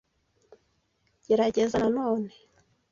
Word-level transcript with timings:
Gerageza 1.27 1.75
na 1.79 1.89
none. 1.97 2.29